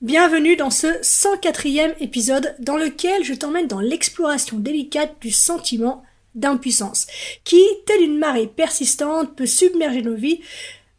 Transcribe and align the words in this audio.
Bienvenue 0.00 0.54
dans 0.54 0.70
ce 0.70 0.86
104e 0.86 1.92
épisode 1.98 2.54
dans 2.60 2.76
lequel 2.76 3.24
je 3.24 3.34
t'emmène 3.34 3.66
dans 3.66 3.80
l'exploration 3.80 4.56
délicate 4.56 5.16
du 5.20 5.32
sentiment 5.32 6.04
d'impuissance, 6.36 7.08
qui, 7.42 7.60
telle 7.84 8.02
une 8.02 8.16
marée 8.16 8.46
persistante, 8.46 9.34
peut 9.34 9.44
submerger 9.44 10.02
nos 10.02 10.14
vies, 10.14 10.40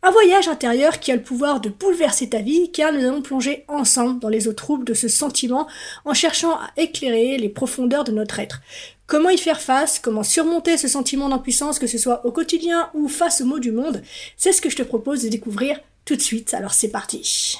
un 0.04 0.12
voyage 0.12 0.50
intérieur 0.50 1.00
qui 1.00 1.14
a 1.14 1.16
le 1.16 1.22
pouvoir 1.22 1.62
de 1.62 1.70
bouleverser 1.70 2.28
ta 2.28 2.40
vie, 2.40 2.74
car 2.74 2.92
nous 2.92 3.00
allons 3.00 3.22
plonger 3.22 3.64
ensemble 3.70 4.20
dans 4.20 4.28
les 4.28 4.50
eaux 4.50 4.54
troubles 4.54 4.84
de 4.84 4.94
ce 4.94 5.08
sentiment 5.08 5.70
en 6.04 6.14
cherchant 6.14 6.56
à 6.56 6.70
éclairer 6.76 7.38
les 7.38 7.48
profondeurs 7.48 8.04
de 8.04 8.12
notre 8.12 8.40
être. 8.40 8.60
Comment 9.08 9.30
y 9.30 9.38
faire 9.38 9.62
face, 9.62 10.00
comment 10.00 10.24
surmonter 10.24 10.76
ce 10.76 10.90
sentiment 10.90 11.30
d'impuissance, 11.30 11.80
que 11.80 11.88
ce 11.88 11.98
soit 11.98 12.26
au 12.26 12.34
quotidien 12.34 12.90
ou 12.94 13.08
face 13.08 13.40
aux 13.40 13.46
maux 13.46 13.60
du 13.60 13.72
monde, 13.72 14.02
c'est 14.36 14.52
ce 14.52 14.62
que 14.62 14.70
je 14.70 14.76
te 14.76 14.84
propose 14.84 15.24
de 15.24 15.30
découvrir 15.30 15.80
tout 16.04 16.18
de 16.18 16.22
suite, 16.22 16.54
alors 16.54 16.74
c'est 16.74 16.92
parti. 16.92 17.60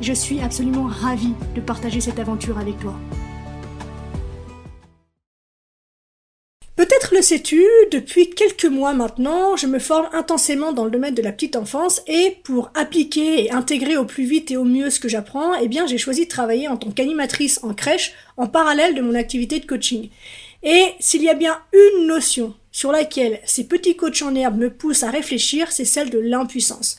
je 0.00 0.12
suis 0.12 0.40
absolument 0.40 0.84
ravie 0.84 1.34
de 1.54 1.60
partager 1.60 2.00
cette 2.00 2.18
aventure 2.18 2.58
avec 2.58 2.78
toi. 2.78 2.94
Peut-être 6.76 7.14
le 7.14 7.20
sais-tu, 7.20 7.62
depuis 7.92 8.30
quelques 8.30 8.64
mois 8.64 8.94
maintenant, 8.94 9.54
je 9.54 9.66
me 9.66 9.78
forme 9.78 10.08
intensément 10.14 10.72
dans 10.72 10.86
le 10.86 10.90
domaine 10.90 11.14
de 11.14 11.20
la 11.20 11.30
petite 11.30 11.56
enfance 11.56 12.00
et 12.06 12.38
pour 12.42 12.70
appliquer 12.74 13.44
et 13.44 13.52
intégrer 13.52 13.98
au 13.98 14.06
plus 14.06 14.24
vite 14.24 14.50
et 14.50 14.56
au 14.56 14.64
mieux 14.64 14.88
ce 14.88 14.98
que 14.98 15.08
j'apprends, 15.08 15.54
eh 15.56 15.68
bien 15.68 15.86
j'ai 15.86 15.98
choisi 15.98 16.24
de 16.24 16.30
travailler 16.30 16.68
en 16.68 16.78
tant 16.78 16.90
qu'animatrice 16.90 17.60
en 17.62 17.74
crèche 17.74 18.14
en 18.38 18.46
parallèle 18.46 18.94
de 18.94 19.02
mon 19.02 19.14
activité 19.14 19.60
de 19.60 19.66
coaching. 19.66 20.08
Et 20.62 20.84
s'il 21.00 21.22
y 21.22 21.28
a 21.28 21.34
bien 21.34 21.58
une 21.74 22.06
notion 22.06 22.54
sur 22.72 22.92
laquelle 22.92 23.40
ces 23.44 23.64
petits 23.64 23.96
coachs 23.96 24.22
en 24.22 24.34
herbe 24.34 24.56
me 24.56 24.70
poussent 24.70 25.02
à 25.02 25.10
réfléchir, 25.10 25.72
c'est 25.72 25.84
celle 25.84 26.08
de 26.08 26.18
l'impuissance. 26.18 26.98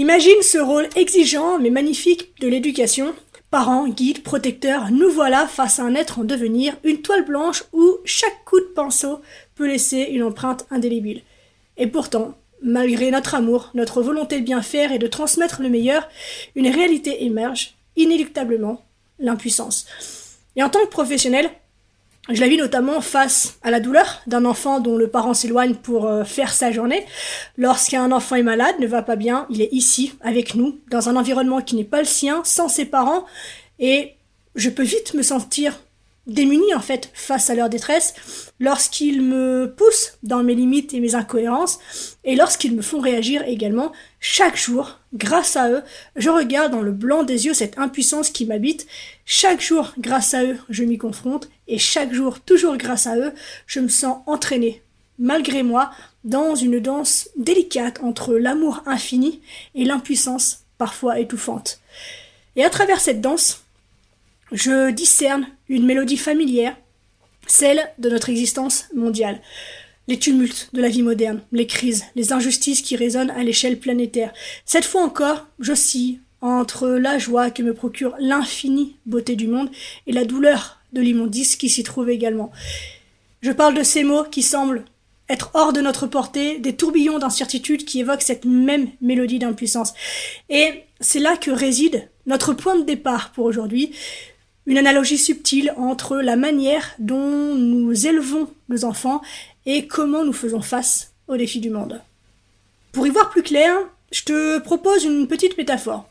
Imagine 0.00 0.40
ce 0.40 0.56
rôle 0.56 0.88
exigeant 0.96 1.58
mais 1.58 1.68
magnifique 1.68 2.32
de 2.40 2.48
l'éducation. 2.48 3.14
Parents, 3.50 3.86
guides, 3.86 4.22
protecteurs, 4.22 4.90
nous 4.90 5.10
voilà 5.10 5.46
face 5.46 5.78
à 5.78 5.82
un 5.82 5.94
être 5.94 6.20
en 6.20 6.24
devenir, 6.24 6.74
une 6.84 7.02
toile 7.02 7.26
blanche 7.26 7.64
où 7.74 7.98
chaque 8.06 8.46
coup 8.46 8.58
de 8.60 8.72
pinceau 8.74 9.20
peut 9.56 9.66
laisser 9.66 10.08
une 10.10 10.22
empreinte 10.22 10.64
indélébile. 10.70 11.20
Et 11.76 11.86
pourtant, 11.86 12.32
malgré 12.62 13.10
notre 13.10 13.34
amour, 13.34 13.72
notre 13.74 14.00
volonté 14.00 14.40
de 14.40 14.44
bien 14.46 14.62
faire 14.62 14.90
et 14.90 14.98
de 14.98 15.06
transmettre 15.06 15.60
le 15.60 15.68
meilleur, 15.68 16.08
une 16.54 16.68
réalité 16.68 17.22
émerge, 17.26 17.74
inéluctablement, 17.96 18.82
l'impuissance. 19.18 19.84
Et 20.56 20.62
en 20.62 20.70
tant 20.70 20.80
que 20.80 20.90
professionnel, 20.90 21.50
je 22.32 22.40
la 22.40 22.48
vis 22.48 22.56
notamment 22.56 23.00
face 23.00 23.58
à 23.62 23.70
la 23.70 23.80
douleur 23.80 24.22
d'un 24.26 24.44
enfant 24.44 24.80
dont 24.80 24.96
le 24.96 25.08
parent 25.08 25.34
s'éloigne 25.34 25.74
pour 25.74 26.06
euh, 26.06 26.24
faire 26.24 26.52
sa 26.52 26.70
journée. 26.72 27.04
Lorsqu'un 27.56 28.10
enfant 28.12 28.36
est 28.36 28.42
malade, 28.42 28.76
ne 28.78 28.86
va 28.86 29.02
pas 29.02 29.16
bien, 29.16 29.46
il 29.50 29.62
est 29.62 29.72
ici, 29.72 30.14
avec 30.20 30.54
nous, 30.54 30.78
dans 30.90 31.08
un 31.08 31.16
environnement 31.16 31.60
qui 31.60 31.76
n'est 31.76 31.84
pas 31.84 32.00
le 32.00 32.06
sien, 32.06 32.42
sans 32.44 32.68
ses 32.68 32.84
parents, 32.84 33.26
et 33.78 34.14
je 34.54 34.70
peux 34.70 34.82
vite 34.82 35.14
me 35.14 35.22
sentir 35.22 35.80
démunis 36.26 36.74
en 36.74 36.80
fait 36.80 37.10
face 37.14 37.50
à 37.50 37.54
leur 37.54 37.68
détresse 37.68 38.14
lorsqu'ils 38.60 39.22
me 39.22 39.72
poussent 39.76 40.18
dans 40.22 40.42
mes 40.42 40.54
limites 40.54 40.94
et 40.94 41.00
mes 41.00 41.14
incohérences 41.14 41.78
et 42.24 42.36
lorsqu'ils 42.36 42.74
me 42.74 42.82
font 42.82 43.00
réagir 43.00 43.42
également 43.46 43.92
chaque 44.20 44.56
jour 44.56 44.98
grâce 45.14 45.56
à 45.56 45.70
eux 45.70 45.82
je 46.16 46.28
regarde 46.28 46.72
dans 46.72 46.82
le 46.82 46.92
blanc 46.92 47.22
des 47.22 47.46
yeux 47.46 47.54
cette 47.54 47.78
impuissance 47.78 48.30
qui 48.30 48.46
m'habite. 48.46 48.86
Chaque 49.24 49.60
jour 49.60 49.92
grâce 49.98 50.34
à 50.34 50.44
eux 50.44 50.58
je 50.68 50.84
m'y 50.84 50.98
confronte 50.98 51.48
et 51.68 51.78
chaque 51.78 52.12
jour 52.12 52.40
toujours 52.40 52.76
grâce 52.76 53.06
à 53.06 53.16
eux 53.16 53.32
je 53.66 53.80
me 53.80 53.88
sens 53.88 54.18
entraîné 54.26 54.82
malgré 55.18 55.62
moi 55.62 55.90
dans 56.24 56.54
une 56.54 56.80
danse 56.80 57.28
délicate 57.36 58.02
entre 58.02 58.34
l'amour 58.34 58.82
infini 58.86 59.40
et 59.74 59.84
l'impuissance 59.84 60.64
parfois 60.78 61.18
étouffante. 61.18 61.80
Et 62.56 62.64
à 62.64 62.70
travers 62.70 63.00
cette 63.00 63.20
danse 63.20 63.64
je 64.52 64.90
discerne 64.90 65.46
une 65.70 65.86
mélodie 65.86 66.18
familière, 66.18 66.76
celle 67.46 67.90
de 67.98 68.10
notre 68.10 68.28
existence 68.28 68.86
mondiale. 68.94 69.40
Les 70.08 70.18
tumultes 70.18 70.68
de 70.72 70.82
la 70.82 70.88
vie 70.88 71.02
moderne, 71.02 71.40
les 71.52 71.68
crises, 71.68 72.04
les 72.16 72.32
injustices 72.32 72.82
qui 72.82 72.96
résonnent 72.96 73.30
à 73.30 73.44
l'échelle 73.44 73.78
planétaire. 73.78 74.32
Cette 74.66 74.84
fois 74.84 75.02
encore, 75.02 75.46
j'oscille 75.60 76.20
entre 76.40 76.88
la 76.88 77.18
joie 77.18 77.50
que 77.50 77.62
me 77.62 77.72
procure 77.72 78.16
l'infinie 78.18 78.96
beauté 79.06 79.36
du 79.36 79.46
monde 79.46 79.70
et 80.06 80.12
la 80.12 80.24
douleur 80.24 80.80
de 80.92 81.00
l'immondice 81.00 81.54
qui 81.54 81.68
s'y 81.68 81.84
trouve 81.84 82.10
également. 82.10 82.50
Je 83.40 83.52
parle 83.52 83.74
de 83.74 83.84
ces 83.84 84.02
mots 84.02 84.24
qui 84.24 84.42
semblent 84.42 84.84
être 85.28 85.52
hors 85.54 85.72
de 85.72 85.80
notre 85.80 86.08
portée, 86.08 86.58
des 86.58 86.74
tourbillons 86.74 87.20
d'incertitude 87.20 87.84
qui 87.84 88.00
évoquent 88.00 88.22
cette 88.22 88.44
même 88.44 88.88
mélodie 89.00 89.38
d'impuissance. 89.38 89.94
Et 90.48 90.82
c'est 90.98 91.20
là 91.20 91.36
que 91.36 91.52
réside 91.52 92.08
notre 92.26 92.52
point 92.52 92.76
de 92.76 92.84
départ 92.84 93.30
pour 93.30 93.44
aujourd'hui, 93.44 93.92
une 94.66 94.78
analogie 94.78 95.18
subtile 95.18 95.72
entre 95.76 96.18
la 96.18 96.36
manière 96.36 96.94
dont 96.98 97.54
nous 97.54 98.06
élevons 98.06 98.48
nos 98.68 98.84
enfants 98.84 99.20
et 99.66 99.86
comment 99.86 100.24
nous 100.24 100.32
faisons 100.32 100.62
face 100.62 101.12
aux 101.28 101.36
défis 101.36 101.60
du 101.60 101.70
monde. 101.70 102.02
Pour 102.92 103.06
y 103.06 103.10
voir 103.10 103.30
plus 103.30 103.42
clair, 103.42 103.74
je 104.12 104.24
te 104.24 104.58
propose 104.58 105.04
une 105.04 105.28
petite 105.28 105.56
métaphore. 105.56 106.08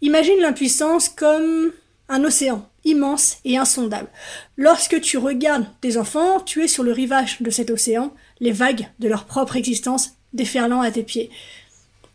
Imagine 0.00 0.40
l'impuissance 0.40 1.08
comme 1.08 1.72
un 2.08 2.24
océan 2.24 2.68
immense 2.84 3.38
et 3.44 3.56
insondable. 3.56 4.08
Lorsque 4.56 5.00
tu 5.00 5.16
regardes 5.16 5.66
tes 5.80 5.96
enfants, 5.96 6.40
tu 6.40 6.62
es 6.62 6.68
sur 6.68 6.82
le 6.82 6.92
rivage 6.92 7.40
de 7.40 7.50
cet 7.50 7.70
océan, 7.70 8.12
les 8.40 8.52
vagues 8.52 8.88
de 8.98 9.08
leur 9.08 9.24
propre 9.24 9.56
existence 9.56 10.12
déferlant 10.32 10.82
à 10.82 10.90
tes 10.90 11.02
pieds. 11.02 11.30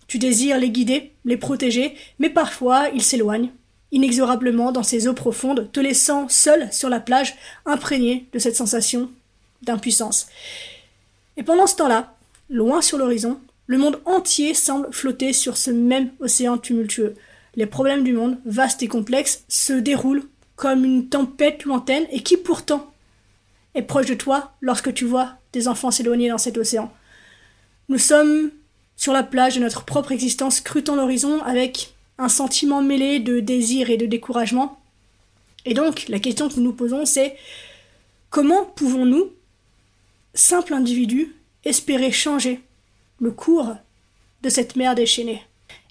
Tu 0.07 0.19
désires 0.19 0.57
les 0.57 0.69
guider, 0.69 1.13
les 1.25 1.37
protéger, 1.37 1.95
mais 2.19 2.29
parfois 2.29 2.89
ils 2.93 3.03
s'éloignent, 3.03 3.51
inexorablement 3.91 4.72
dans 4.72 4.83
ces 4.83 5.07
eaux 5.07 5.13
profondes, 5.13 5.72
te 5.72 5.79
laissant 5.79 6.29
seul 6.29 6.72
sur 6.72 6.89
la 6.89 7.00
plage, 7.00 7.35
imprégné 7.66 8.27
de 8.33 8.39
cette 8.39 8.55
sensation 8.55 9.09
d'impuissance. 9.61 10.27
Et 11.38 11.44
pendant 11.44 11.67
ce 11.67 11.75
temps-là, 11.77 12.16
loin 12.49 12.81
sur 12.81 12.97
l'horizon, 12.97 13.39
le 13.67 13.78
monde 13.78 14.01
entier 14.05 14.53
semble 14.53 14.91
flotter 14.91 15.33
sur 15.33 15.57
ce 15.57 15.72
même 15.72 16.11
océan 16.19 16.57
tumultueux. 16.57 17.16
Les 17.55 17.66
problèmes 17.66 18.03
du 18.03 18.13
monde, 18.13 18.38
vastes 18.45 18.83
et 18.83 18.88
complexes, 18.88 19.44
se 19.47 19.73
déroulent 19.73 20.23
comme 20.55 20.83
une 20.83 21.07
tempête 21.07 21.63
lointaine 21.63 22.05
et 22.11 22.22
qui 22.22 22.38
pourtant 22.38 22.91
est 23.75 23.83
proche 23.83 24.07
de 24.07 24.13
toi 24.13 24.53
lorsque 24.61 24.94
tu 24.94 25.05
vois 25.05 25.35
tes 25.51 25.67
enfants 25.67 25.91
s'éloigner 25.91 26.29
dans 26.29 26.38
cet 26.38 26.57
océan. 26.57 26.91
Nous 27.88 27.97
sommes 27.97 28.51
sur 28.95 29.13
la 29.13 29.23
plage 29.23 29.55
de 29.55 29.61
notre 29.61 29.85
propre 29.85 30.11
existence, 30.11 30.57
scrutant 30.57 30.95
l'horizon 30.95 31.41
avec 31.44 31.94
un 32.19 32.30
sentiment 32.30 32.84
mêlé 32.84 33.19
de 33.19 33.40
désir 33.40 33.90
et 33.90 33.97
de 33.97 34.06
découragement. 34.06 34.78
Et 35.66 35.74
donc, 35.74 36.06
la 36.09 36.19
question 36.19 36.50
que 36.50 36.56
nous 36.56 36.63
nous 36.63 36.74
posons, 36.74 37.06
c'est 37.06 37.35
comment 38.30 38.66
pouvons-nous, 38.66 39.31
simples 40.34 40.74
individus, 40.74 41.35
espérer 41.66 42.12
changer 42.12 42.62
le 43.19 43.31
cours 43.31 43.75
de 44.44 44.50
cette 44.50 44.75
mer 44.75 44.96
déchaînée? 44.96 45.41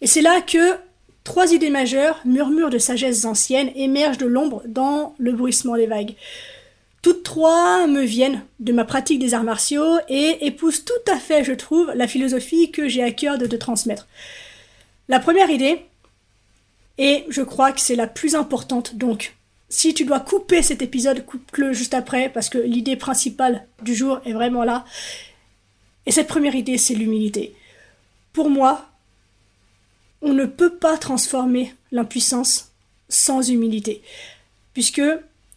Et 0.01 0.07
c'est 0.07 0.23
là 0.23 0.41
que 0.43 0.77
trois 1.25 1.53
idées 1.53 1.71
majeures, 1.71 2.21
murmures 2.25 2.71
de 2.71 2.79
sagesse 2.79 3.25
ancienne, 3.25 3.73
émergent 3.75 4.19
de 4.19 4.27
l'ombre 4.27 4.63
dans 4.67 5.15
le 5.19 5.33
bruissement 5.33 5.77
des 5.77 5.87
vagues. 5.87 6.15
Toutes 7.01 7.23
trois 7.23 7.87
me 7.87 8.03
viennent 8.03 8.43
de 8.61 8.73
ma 8.73 8.85
pratique 8.85 9.19
des 9.19 9.33
arts 9.33 9.45
martiaux 9.45 9.99
et 10.09 10.47
épousent 10.47 10.85
tout 10.85 11.11
à 11.11 11.17
fait, 11.17 11.45
je 11.45 11.53
trouve, 11.53 11.91
la 11.95 12.09
philosophie 12.09 12.71
que 12.71 12.89
j'ai 12.89 13.03
à 13.03 13.13
cœur 13.13 13.39
de 13.39 13.47
te 13.47 13.57
transmettre. 13.57 14.09
La 15.09 15.21
première 15.21 15.49
idée, 15.49 15.88
et 16.99 17.25
je 17.29 17.43
crois 17.43 17.73
que 17.73 17.81
c'est 17.81 17.97
la 17.97 18.07
plus 18.07 18.35
importante. 18.35 18.97
Donc, 18.97 19.35
si 19.69 19.95
tu 19.95 20.05
dois 20.05 20.21
couper 20.21 20.63
cet 20.63 20.83
épisode, 20.83 21.25
coupe-le 21.25 21.73
juste 21.73 21.95
après, 21.95 22.29
parce 22.29 22.49
que 22.49 22.59
l'idée 22.59 22.97
principale 22.97 23.67
du 23.83 23.95
jour 23.95 24.21
est 24.25 24.33
vraiment 24.33 24.65
là. 24.65 24.85
Et 26.07 26.11
cette 26.11 26.27
première 26.27 26.55
idée, 26.55 26.79
c'est 26.79 26.95
l'humilité. 26.95 27.55
Pour 28.33 28.51
moi, 28.51 28.89
on 30.23 30.33
ne 30.33 30.47
peut 30.47 30.75
pas 30.75 30.97
transformer 30.97 31.75
l'impuissance 31.93 32.73
sans 33.09 33.49
humilité. 33.49 34.03
Puisque 34.73 35.03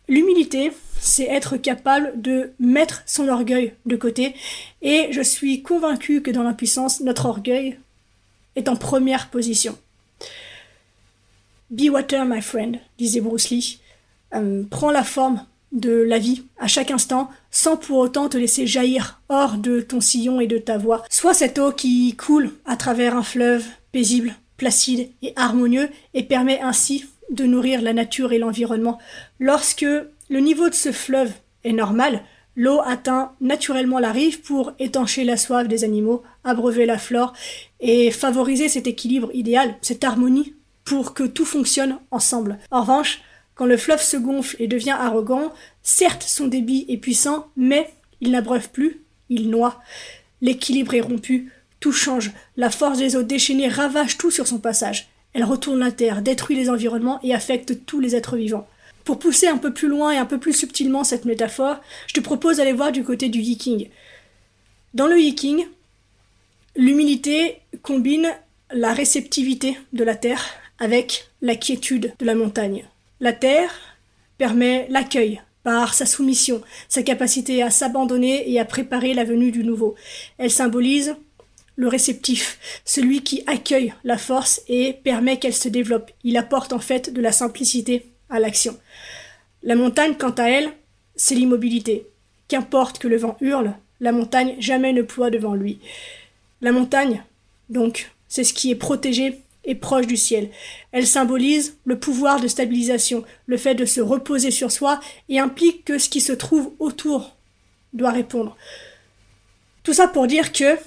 l'humilité, 0.08 0.72
c'est 1.00 1.26
être 1.26 1.58
capable 1.58 2.22
de 2.22 2.52
mettre 2.60 3.02
son 3.06 3.28
orgueil 3.28 3.74
de 3.86 3.96
côté. 3.96 4.36
Et 4.82 5.08
je 5.12 5.22
suis 5.22 5.64
convaincu 5.64 6.22
que 6.22 6.32
dans 6.32 6.44
l'impuissance, 6.44 7.02
notre 7.02 7.26
orgueil 7.26 7.80
est 8.56 8.70
en 8.70 8.76
première 8.76 9.30
position. 9.30 9.78
Be 11.72 11.90
water, 11.90 12.26
my 12.26 12.42
friend, 12.42 12.80
disait 12.98 13.22
Bruce 13.22 13.50
Lee. 13.50 13.80
Euh, 14.36 14.64
prends 14.70 14.92
la 14.92 15.06
forme 15.06 15.46
de 15.72 15.94
la 15.94 16.20
vie 16.20 16.44
à 16.60 16.68
chaque 16.68 16.92
instant 16.92 17.30
sans 17.50 17.78
pour 17.78 18.00
autant 18.00 18.28
te 18.28 18.38
laisser 18.38 18.68
jaillir 18.68 19.22
hors 19.30 19.58
de 19.58 19.80
ton 19.80 20.02
sillon 20.02 20.42
et 20.42 20.48
de 20.48 20.58
ta 20.58 20.78
voix. 20.78 21.06
Sois 21.10 21.34
cette 21.34 21.60
eau 21.60 21.72
qui 21.72 22.14
coule 22.18 22.52
à 22.66 22.76
travers 22.76 23.16
un 23.16 23.24
fleuve 23.24 23.66
paisible, 23.94 24.36
placide 24.58 25.12
et 25.22 25.32
harmonieux 25.38 25.90
et 26.14 26.24
permet 26.24 26.60
ainsi 26.60 27.06
de 27.30 27.46
nourrir 27.46 27.82
la 27.82 27.94
nature 27.94 28.34
et 28.34 28.38
l'environnement. 28.38 29.00
Lorsque 29.40 29.86
le 30.30 30.40
niveau 30.42 30.68
de 30.68 30.76
ce 30.76 30.92
fleuve 30.92 31.32
est 31.64 31.72
normal, 31.72 32.22
l'eau 32.58 32.82
atteint 32.84 33.32
naturellement 33.40 34.00
la 34.00 34.12
rive 34.12 34.42
pour 34.42 34.74
étancher 34.78 35.24
la 35.24 35.38
soif 35.38 35.70
des 35.70 35.86
animaux, 35.86 36.22
abreuver 36.44 36.86
la 36.86 36.98
flore 36.98 37.32
et 37.80 38.12
favoriser 38.12 38.68
cet 38.68 38.88
équilibre 38.88 39.30
idéal, 39.34 39.76
cette 39.82 40.04
harmonie 40.04 40.54
que 41.14 41.24
tout 41.24 41.46
fonctionne 41.46 41.98
ensemble. 42.12 42.60
En 42.70 42.82
revanche, 42.82 43.22
quand 43.56 43.66
le 43.66 43.78
fleuve 43.78 44.02
se 44.02 44.18
gonfle 44.18 44.56
et 44.60 44.68
devient 44.68 44.96
arrogant, 44.98 45.54
certes 45.84 46.24
son 46.24 46.48
débit 46.48 46.86
est 46.90 46.98
puissant, 46.98 47.48
mais 47.56 47.90
il 48.20 48.32
n'abreuve 48.32 48.70
plus, 48.70 49.02
il 49.30 49.50
noie. 49.50 49.82
L'équilibre 50.42 50.94
est 50.94 51.02
rompu, 51.02 51.52
tout 51.80 51.92
change, 51.92 52.32
la 52.58 52.70
force 52.70 52.98
des 52.98 53.16
eaux 53.16 53.24
déchaînées 53.24 53.68
ravage 53.68 54.18
tout 54.18 54.32
sur 54.32 54.48
son 54.48 54.60
passage. 54.60 55.10
Elle 55.34 55.44
retourne 55.44 55.80
la 55.80 55.92
terre, 55.92 56.22
détruit 56.22 56.56
les 56.56 56.70
environnements 56.70 57.20
et 57.24 57.34
affecte 57.34 57.86
tous 57.86 58.00
les 58.00 58.16
êtres 58.16 58.36
vivants. 58.36 58.68
Pour 59.04 59.18
pousser 59.18 59.48
un 59.48 59.58
peu 59.58 59.74
plus 59.74 59.88
loin 59.88 60.12
et 60.12 60.18
un 60.18 60.26
peu 60.26 60.38
plus 60.38 60.54
subtilement 60.54 61.04
cette 61.04 61.26
métaphore, 61.26 61.82
je 62.08 62.14
te 62.14 62.20
propose 62.20 62.58
d'aller 62.58 62.74
voir 62.74 62.92
du 62.92 63.04
côté 63.04 63.30
du 63.30 63.40
yiking. 63.40 63.90
Dans 64.94 65.08
le 65.08 65.20
yiking, 65.20 65.66
l'humilité 66.76 67.62
combine 67.82 68.32
la 68.72 68.94
réceptivité 68.94 69.78
de 69.94 70.04
la 70.04 70.16
terre 70.16 70.46
avec 70.82 71.30
la 71.42 71.56
quiétude 71.56 72.14
de 72.20 72.26
la 72.26 72.34
montagne. 72.34 72.86
La 73.20 73.34
terre 73.34 73.72
permet 74.40 74.88
l'accueil 74.90 75.40
par 75.64 75.94
sa 75.94 76.08
soumission, 76.08 76.64
sa 76.90 77.04
capacité 77.04 77.62
à 77.62 77.70
s'abandonner 77.70 78.52
et 78.52 78.60
à 78.60 78.66
préparer 78.66 79.14
la 79.14 79.24
venue 79.24 79.52
du 79.52 79.64
nouveau. 79.64 79.94
Elle 80.40 80.50
symbolise 80.50 81.16
le 81.76 81.88
réceptif, 81.88 82.58
celui 82.84 83.22
qui 83.22 83.44
accueille 83.46 83.94
la 84.04 84.18
force 84.18 84.64
et 84.68 84.94
permet 85.04 85.38
qu'elle 85.38 85.54
se 85.54 85.70
développe. 85.70 86.10
Il 86.24 86.36
apporte 86.36 86.74
en 86.74 86.80
fait 86.80 87.14
de 87.14 87.22
la 87.22 87.32
simplicité 87.32 88.08
à 88.32 88.40
l'action. 88.40 88.76
La 89.62 89.76
montagne, 89.76 90.16
quant 90.18 90.32
à 90.32 90.50
elle, 90.50 90.72
c'est 91.16 91.36
l'immobilité. 91.36 92.08
Qu'importe 92.48 92.98
que 92.98 93.08
le 93.08 93.18
vent 93.18 93.38
hurle, 93.40 93.76
la 94.00 94.12
montagne 94.12 94.56
jamais 94.58 94.94
ne 94.94 95.04
ploie 95.04 95.30
devant 95.30 95.54
lui. 95.54 95.80
La 96.62 96.72
montagne, 96.72 97.24
donc, 97.70 98.12
c'est 98.28 98.44
ce 98.44 98.56
qui 98.56 98.72
est 98.72 98.76
protégé 98.76 99.41
proche 99.76 100.08
du 100.08 100.18
ciel. 100.18 100.50
Elle 100.92 101.08
symbolise 101.08 101.78
le 101.86 102.00
pouvoir 102.00 102.40
de 102.40 102.48
stabilisation, 102.48 103.24
le 103.46 103.58
fait 103.58 103.76
de 103.76 103.86
se 103.86 104.02
reposer 104.02 104.52
sur 104.52 104.72
soi 104.72 105.00
et 105.30 105.40
implique 105.40 105.86
que 105.86 105.98
ce 105.98 106.10
qui 106.10 106.22
se 106.22 106.34
trouve 106.34 106.74
autour 106.80 107.36
doit 107.94 108.12
répondre. 108.12 108.58
Tout 109.84 109.94
ça 109.94 110.08
pour 110.08 110.28
dire 110.28 110.52
que 110.52 110.78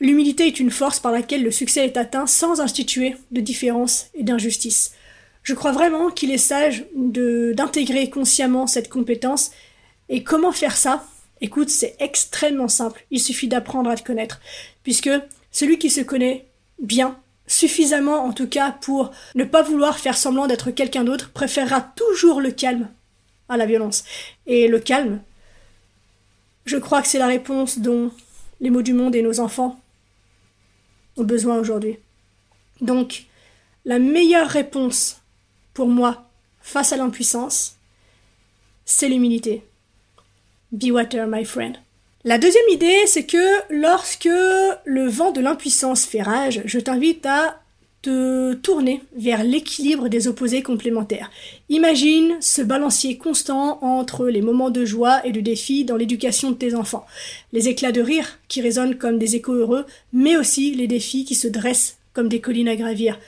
l'humilité 0.00 0.46
est 0.46 0.60
une 0.60 0.70
force 0.70 1.00
par 1.00 1.12
laquelle 1.12 1.42
le 1.42 1.50
succès 1.50 1.84
est 1.84 1.96
atteint 1.96 2.26
sans 2.26 2.60
instituer 2.60 3.16
de 3.30 3.40
différence 3.40 4.06
et 4.14 4.22
d'injustice. 4.22 4.92
Je 5.42 5.54
crois 5.54 5.72
vraiment 5.72 6.10
qu'il 6.10 6.30
est 6.30 6.38
sage 6.38 6.84
d'intégrer 6.94 8.10
consciemment 8.10 8.66
cette 8.66 8.88
compétence. 8.88 9.50
Et 10.08 10.22
comment 10.22 10.52
faire 10.52 10.76
ça? 10.76 11.04
Écoute, 11.40 11.68
c'est 11.68 11.96
extrêmement 11.98 12.68
simple. 12.68 13.04
Il 13.10 13.20
suffit 13.20 13.48
d'apprendre 13.48 13.90
à 13.90 13.96
te 13.96 14.04
connaître. 14.04 14.40
Puisque 14.84 15.10
celui 15.50 15.78
qui 15.78 15.90
se 15.90 16.00
connaît 16.00 16.46
bien 16.80 17.18
suffisamment 17.52 18.24
en 18.24 18.32
tout 18.32 18.48
cas 18.48 18.72
pour 18.72 19.10
ne 19.34 19.44
pas 19.44 19.62
vouloir 19.62 19.98
faire 19.98 20.16
semblant 20.16 20.46
d'être 20.46 20.70
quelqu'un 20.70 21.04
d'autre, 21.04 21.30
préférera 21.30 21.80
toujours 21.80 22.40
le 22.40 22.50
calme 22.50 22.88
à 23.48 23.56
la 23.56 23.66
violence. 23.66 24.04
Et 24.46 24.68
le 24.68 24.80
calme, 24.80 25.20
je 26.64 26.78
crois 26.78 27.02
que 27.02 27.08
c'est 27.08 27.18
la 27.18 27.26
réponse 27.26 27.78
dont 27.78 28.10
les 28.60 28.70
mots 28.70 28.82
du 28.82 28.94
monde 28.94 29.14
et 29.14 29.22
nos 29.22 29.40
enfants 29.40 29.78
ont 31.16 31.24
besoin 31.24 31.58
aujourd'hui. 31.58 31.98
Donc, 32.80 33.26
la 33.84 33.98
meilleure 33.98 34.48
réponse 34.48 35.20
pour 35.74 35.88
moi 35.88 36.30
face 36.62 36.92
à 36.92 36.96
l'impuissance, 36.96 37.76
c'est 38.86 39.08
l'humilité. 39.08 39.62
Be 40.70 40.90
water, 40.90 41.26
my 41.26 41.44
friend. 41.44 41.76
La 42.24 42.38
deuxième 42.38 42.68
idée, 42.70 43.00
c'est 43.06 43.24
que 43.24 43.44
lorsque 43.68 44.28
le 44.84 45.08
vent 45.08 45.32
de 45.32 45.40
l'impuissance 45.40 46.04
fait 46.04 46.22
rage, 46.22 46.62
je 46.66 46.78
t'invite 46.78 47.26
à 47.26 47.60
te 48.00 48.54
tourner 48.54 49.02
vers 49.16 49.42
l'équilibre 49.42 50.06
des 50.08 50.28
opposés 50.28 50.62
complémentaires. 50.62 51.32
Imagine 51.68 52.36
ce 52.40 52.62
balancier 52.62 53.18
constant 53.18 53.82
entre 53.82 54.28
les 54.28 54.40
moments 54.40 54.70
de 54.70 54.84
joie 54.84 55.26
et 55.26 55.32
de 55.32 55.40
défi 55.40 55.84
dans 55.84 55.96
l'éducation 55.96 56.52
de 56.52 56.56
tes 56.56 56.76
enfants, 56.76 57.06
les 57.52 57.68
éclats 57.68 57.90
de 57.90 58.00
rire 58.00 58.38
qui 58.46 58.60
résonnent 58.60 58.98
comme 58.98 59.18
des 59.18 59.34
échos 59.34 59.54
heureux, 59.54 59.84
mais 60.12 60.36
aussi 60.36 60.76
les 60.76 60.86
défis 60.86 61.24
qui 61.24 61.34
se 61.34 61.48
dressent 61.48 61.98
comme 62.12 62.28
des 62.28 62.40
collines 62.40 62.68
à 62.68 62.76
gravir. 62.76 63.18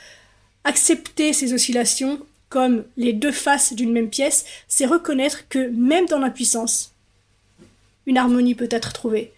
Accepter 0.63 1.33
ces 1.33 1.53
oscillations 1.53 2.21
comme 2.49 2.85
les 2.97 3.13
deux 3.13 3.33
faces 3.33 3.73
d'une 3.73 3.93
même 3.93 4.11
pièce, 4.11 4.45
c'est 4.69 4.87
reconnaître 4.87 5.49
que 5.49 5.69
même 5.71 6.07
dans 6.07 6.21
l'impuissance, 6.21 6.94
une 8.07 8.19
harmonie 8.19 8.55
peut 8.55 8.69
être 8.71 8.93
trouvée. 8.93 9.33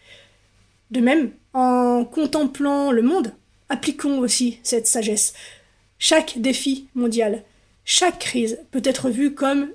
De 0.90 1.00
même, 1.00 1.30
en 1.52 2.04
contemplant 2.04 2.92
le 2.92 3.02
monde, 3.02 3.32
appliquons 3.68 4.18
aussi 4.18 4.58
cette 4.62 4.86
sagesse. 4.86 5.34
Chaque 5.98 6.38
défi 6.38 6.88
mondial, 6.94 7.42
chaque 7.84 8.18
crise 8.18 8.58
peut 8.70 8.82
être 8.84 9.10
vue 9.10 9.34
comme 9.34 9.70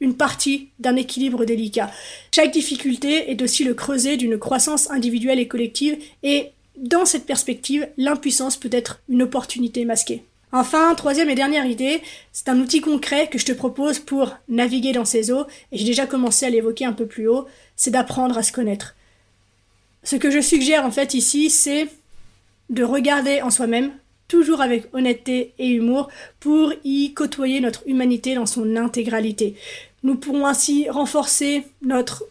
une 0.00 0.16
partie 0.16 0.68
d'un 0.78 0.96
équilibre 0.96 1.44
délicat. 1.44 1.90
Chaque 2.34 2.52
difficulté 2.52 3.30
est 3.30 3.42
aussi 3.42 3.64
le 3.64 3.74
creuset 3.74 4.16
d'une 4.16 4.38
croissance 4.38 4.90
individuelle 4.90 5.38
et 5.38 5.48
collective, 5.48 5.96
et 6.22 6.50
dans 6.76 7.06
cette 7.06 7.26
perspective, 7.26 7.88
l'impuissance 7.96 8.56
peut 8.56 8.70
être 8.72 9.00
une 9.08 9.22
opportunité 9.22 9.84
masquée. 9.84 10.22
Enfin, 10.52 10.94
troisième 10.94 11.28
et 11.28 11.34
dernière 11.34 11.66
idée, 11.66 12.02
c'est 12.32 12.48
un 12.48 12.60
outil 12.60 12.80
concret 12.80 13.28
que 13.28 13.38
je 13.38 13.44
te 13.44 13.52
propose 13.52 13.98
pour 13.98 14.36
naviguer 14.48 14.92
dans 14.92 15.04
ces 15.04 15.30
eaux, 15.30 15.44
et 15.72 15.78
j'ai 15.78 15.84
déjà 15.84 16.06
commencé 16.06 16.46
à 16.46 16.50
l'évoquer 16.50 16.84
un 16.84 16.92
peu 16.92 17.06
plus 17.06 17.28
haut, 17.28 17.46
c'est 17.74 17.90
d'apprendre 17.90 18.38
à 18.38 18.42
se 18.42 18.52
connaître. 18.52 18.94
Ce 20.04 20.16
que 20.16 20.30
je 20.30 20.40
suggère 20.40 20.84
en 20.84 20.92
fait 20.92 21.14
ici, 21.14 21.50
c'est 21.50 21.88
de 22.70 22.84
regarder 22.84 23.42
en 23.42 23.50
soi-même, 23.50 23.92
toujours 24.28 24.60
avec 24.60 24.86
honnêteté 24.94 25.52
et 25.58 25.68
humour, 25.68 26.08
pour 26.38 26.72
y 26.84 27.12
côtoyer 27.12 27.60
notre 27.60 27.82
humanité 27.86 28.34
dans 28.34 28.46
son 28.46 28.76
intégralité. 28.76 29.56
Nous 30.04 30.14
pourrons 30.14 30.46
ainsi 30.46 30.88
renforcer 30.88 31.64
notre 31.82 32.24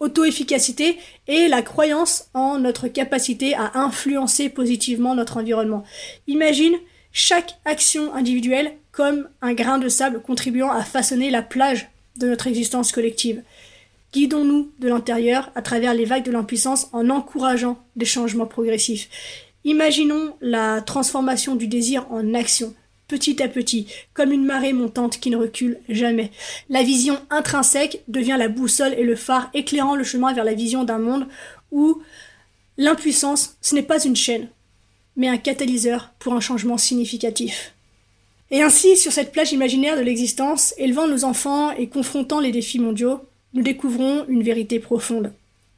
auto-efficacité 0.00 0.98
et 1.28 1.46
la 1.46 1.60
croyance 1.60 2.28
en 2.32 2.58
notre 2.58 2.88
capacité 2.88 3.54
à 3.54 3.72
influencer 3.78 4.48
positivement 4.48 5.14
notre 5.14 5.36
environnement. 5.36 5.84
Imagine 6.26 6.74
chaque 7.12 7.58
action 7.64 8.14
individuelle 8.14 8.76
comme 8.92 9.28
un 9.42 9.54
grain 9.54 9.78
de 9.78 9.88
sable 9.88 10.22
contribuant 10.22 10.70
à 10.70 10.82
façonner 10.82 11.30
la 11.30 11.42
plage 11.42 11.88
de 12.16 12.28
notre 12.28 12.46
existence 12.46 12.92
collective. 12.92 13.42
Guidons-nous 14.12 14.72
de 14.80 14.88
l'intérieur 14.88 15.50
à 15.54 15.62
travers 15.62 15.94
les 15.94 16.04
vagues 16.04 16.24
de 16.24 16.32
l'impuissance 16.32 16.88
en 16.92 17.10
encourageant 17.10 17.78
des 17.96 18.04
changements 18.04 18.46
progressifs. 18.46 19.08
Imaginons 19.64 20.34
la 20.40 20.80
transformation 20.80 21.54
du 21.54 21.68
désir 21.68 22.06
en 22.10 22.34
action, 22.34 22.74
petit 23.06 23.42
à 23.42 23.48
petit, 23.48 23.86
comme 24.14 24.32
une 24.32 24.44
marée 24.44 24.72
montante 24.72 25.20
qui 25.20 25.30
ne 25.30 25.36
recule 25.36 25.78
jamais. 25.88 26.32
La 26.68 26.82
vision 26.82 27.20
intrinsèque 27.30 28.02
devient 28.08 28.36
la 28.38 28.48
boussole 28.48 28.94
et 28.94 29.04
le 29.04 29.16
phare 29.16 29.50
éclairant 29.54 29.94
le 29.94 30.04
chemin 30.04 30.32
vers 30.32 30.44
la 30.44 30.54
vision 30.54 30.82
d'un 30.82 30.98
monde 30.98 31.26
où 31.70 32.02
l'impuissance, 32.78 33.56
ce 33.60 33.74
n'est 33.74 33.82
pas 33.82 34.02
une 34.02 34.16
chaîne, 34.16 34.48
mais 35.16 35.28
un 35.28 35.38
catalyseur 35.38 36.12
pour 36.18 36.34
un 36.34 36.40
changement 36.40 36.78
significatif. 36.78 37.74
Et 38.50 38.62
ainsi, 38.62 38.96
sur 38.96 39.12
cette 39.12 39.32
plage 39.32 39.52
imaginaire 39.52 39.96
de 39.96 40.02
l'existence, 40.02 40.74
élevant 40.76 41.06
nos 41.06 41.24
enfants 41.24 41.70
et 41.72 41.88
confrontant 41.88 42.40
les 42.40 42.50
défis 42.50 42.80
mondiaux, 42.80 43.20
nous 43.54 43.62
découvrons 43.62 44.24
une 44.28 44.42
vérité 44.42 44.80
profonde. 44.80 45.32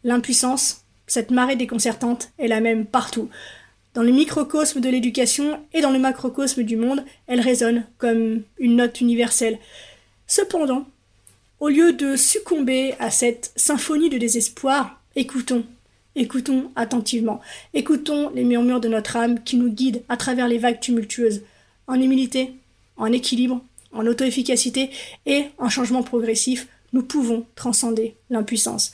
L'impuissance, 0.04 0.84
cette 1.06 1.30
marée 1.30 1.56
déconcertante, 1.56 2.30
est 2.38 2.48
la 2.48 2.60
même 2.60 2.86
partout. 2.86 3.28
Dans 3.94 4.02
le 4.02 4.10
microcosme 4.10 4.80
de 4.80 4.88
l'éducation 4.88 5.60
et 5.74 5.82
dans 5.82 5.90
le 5.90 5.98
macrocosme 5.98 6.62
du 6.62 6.76
monde, 6.76 7.04
elle 7.26 7.40
résonne 7.40 7.84
comme 7.98 8.42
une 8.58 8.76
note 8.76 9.02
universelle. 9.02 9.58
Cependant, 10.26 10.86
au 11.60 11.68
lieu 11.68 11.92
de 11.92 12.16
succomber 12.16 12.94
à 12.98 13.10
cette 13.10 13.52
symphonie 13.54 14.08
de 14.08 14.16
désespoir, 14.16 14.98
écoutons 15.14 15.64
Écoutons 16.14 16.70
attentivement, 16.76 17.40
écoutons 17.72 18.30
les 18.30 18.44
murmures 18.44 18.80
de 18.80 18.88
notre 18.88 19.16
âme 19.16 19.42
qui 19.42 19.56
nous 19.56 19.70
guident 19.72 20.02
à 20.08 20.16
travers 20.16 20.46
les 20.46 20.58
vagues 20.58 20.80
tumultueuses, 20.80 21.42
en 21.86 21.94
humilité, 21.94 22.52
en 22.96 23.06
équilibre, 23.06 23.62
en 23.92 24.06
auto-efficacité 24.06 24.90
et 25.26 25.46
en 25.58 25.68
changement 25.68 26.02
progressif, 26.02 26.68
nous 26.92 27.02
pouvons 27.02 27.46
transcender 27.54 28.14
l'impuissance. 28.30 28.92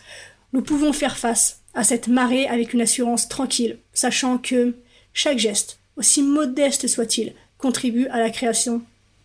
Nous 0.52 0.62
pouvons 0.62 0.92
faire 0.92 1.18
face 1.18 1.60
à 1.74 1.84
cette 1.84 2.08
marée 2.08 2.46
avec 2.46 2.72
une 2.72 2.80
assurance 2.80 3.28
tranquille, 3.28 3.78
sachant 3.92 4.38
que 4.38 4.74
chaque 5.12 5.38
geste, 5.38 5.80
aussi 5.96 6.22
modeste 6.22 6.86
soit-il, 6.86 7.34
contribue 7.58 8.06
à 8.08 8.18
la 8.18 8.30
création 8.30 8.82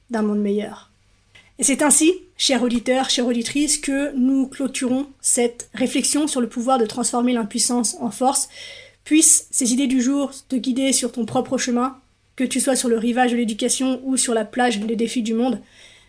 d'un 0.09 0.23
monde 0.23 0.41
meilleur. 0.41 0.92
Et 1.59 1.63
c'est 1.63 1.83
ainsi, 1.83 2.13
chers 2.35 2.63
auditeurs, 2.63 3.09
chères 3.09 3.27
auditrices, 3.27 3.77
que 3.77 4.15
nous 4.15 4.47
clôturons 4.47 5.07
cette 5.21 5.69
réflexion 5.73 6.27
sur 6.27 6.41
le 6.41 6.49
pouvoir 6.49 6.79
de 6.79 6.85
transformer 6.85 7.33
l'impuissance 7.33 7.95
en 7.99 8.09
force. 8.09 8.49
Puissent 9.03 9.47
ces 9.51 9.73
idées 9.73 9.87
du 9.87 10.01
jour 10.01 10.31
te 10.49 10.55
guider 10.55 10.93
sur 10.93 11.11
ton 11.11 11.25
propre 11.25 11.57
chemin, 11.57 11.97
que 12.35 12.43
tu 12.43 12.59
sois 12.59 12.75
sur 12.75 12.89
le 12.89 12.97
rivage 12.97 13.31
de 13.31 13.37
l'éducation 13.37 14.01
ou 14.03 14.17
sur 14.17 14.33
la 14.33 14.45
plage 14.45 14.79
des 14.79 14.95
défis 14.95 15.21
du 15.21 15.33
monde. 15.33 15.61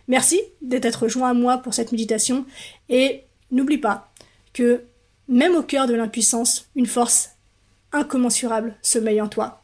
Merci 0.09 0.41
d'être 0.63 1.03
rejoint 1.03 1.31
à 1.31 1.35
moi 1.35 1.59
pour 1.59 1.75
cette 1.75 1.93
méditation 1.93 2.47
et 2.89 3.23
n'oublie 3.51 3.79
pas 3.79 4.13
que 4.53 4.85
même 5.29 5.55
au 5.57 5.63
cœur 5.63 5.87
de 5.87 5.95
l'impuissance, 5.95 6.69
une 6.77 6.87
force 6.87 7.31
incommensurable 7.93 8.77
sommeille 8.83 9.21
en 9.21 9.29
toi. 9.29 9.63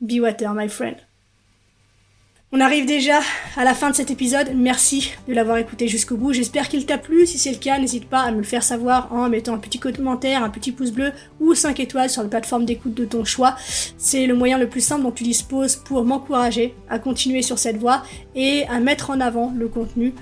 Be 0.00 0.20
water, 0.20 0.54
my 0.54 0.68
friend. 0.68 0.96
On 2.50 2.60
arrive 2.60 2.86
déjà 2.86 3.20
à 3.58 3.64
la 3.64 3.74
fin 3.74 3.90
de 3.90 3.94
cet 3.94 4.10
épisode. 4.10 4.52
Merci 4.54 5.12
de 5.28 5.34
l'avoir 5.34 5.58
écouté 5.58 5.86
jusqu'au 5.86 6.16
bout. 6.16 6.32
J'espère 6.32 6.70
qu'il 6.70 6.86
t'a 6.86 6.96
plu. 6.96 7.26
Si 7.26 7.36
c'est 7.36 7.50
le 7.50 7.58
cas, 7.58 7.78
n'hésite 7.78 8.08
pas 8.08 8.20
à 8.20 8.30
me 8.30 8.38
le 8.38 8.42
faire 8.42 8.62
savoir 8.62 9.12
en 9.12 9.28
mettant 9.28 9.52
un 9.52 9.58
petit 9.58 9.78
commentaire, 9.78 10.42
un 10.42 10.48
petit 10.48 10.72
pouce 10.72 10.90
bleu 10.90 11.12
ou 11.40 11.54
5 11.54 11.78
étoiles 11.78 12.08
sur 12.08 12.22
la 12.22 12.28
plateforme 12.30 12.64
d'écoute 12.64 12.94
de 12.94 13.04
ton 13.04 13.22
choix. 13.22 13.54
C'est 13.98 14.26
le 14.26 14.34
moyen 14.34 14.56
le 14.56 14.66
plus 14.66 14.80
simple 14.80 15.02
dont 15.02 15.12
tu 15.12 15.24
disposes 15.24 15.76
pour 15.76 16.06
m'encourager 16.06 16.74
à 16.88 16.98
continuer 16.98 17.42
sur 17.42 17.58
cette 17.58 17.76
voie 17.76 18.02
et 18.34 18.66
à 18.68 18.80
mettre 18.80 19.10
en 19.10 19.20
avant 19.20 19.52
le 19.54 19.68
contenu 19.68 20.14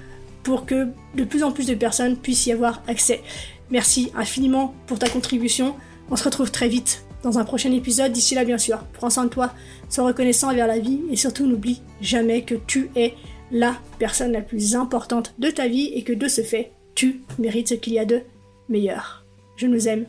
pour 0.43 0.67
que 0.67 0.89
de 1.15 1.23
plus 1.23 1.45
en 1.45 1.53
plus 1.53 1.69
de 1.69 1.77
personnes 1.77 2.17
puissent 2.17 2.47
y 2.47 2.53
avoir 2.53 2.83
accès. 2.89 3.23
Merci 3.71 4.11
infiniment 4.17 4.75
pour 4.89 4.99
ta 4.99 5.09
contribution. 5.09 5.77
On 6.11 6.17
se 6.17 6.25
retrouve 6.25 6.51
très 6.51 6.67
vite 6.67 7.06
dans 7.27 7.39
un 7.39 7.45
prochain 7.45 7.73
épisode. 7.73 8.13
D'ici 8.13 8.35
là, 8.35 8.45
bien 8.45 8.57
sûr, 8.57 8.79
prends 8.93 9.11
soin 9.11 9.25
de 9.25 9.31
toi, 9.31 9.53
sois 9.91 10.07
reconnaissant 10.07 10.51
envers 10.51 10.69
la 10.69 10.79
vie 10.79 11.01
et 11.11 11.17
surtout 11.17 11.47
n'oublie 11.47 11.83
jamais 12.01 12.43
que 12.43 12.55
tu 12.55 12.89
es 12.95 13.15
la 13.51 13.77
personne 13.99 14.33
la 14.33 14.43
plus 14.43 14.77
importante 14.77 15.35
de 15.39 15.51
ta 15.51 15.67
vie 15.69 15.91
et 15.95 16.03
que 16.03 16.13
de 16.13 16.29
ce 16.29 16.43
fait, 16.43 16.73
tu 16.95 17.23
mérites 17.39 17.69
ce 17.69 17.75
qu'il 17.75 17.95
y 17.95 17.99
a 17.99 18.05
de 18.05 18.23
meilleur. 18.69 19.25
Je 19.57 19.67
nous 19.67 19.89
aime. 19.89 20.07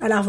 À 0.00 0.08
la. 0.08 0.22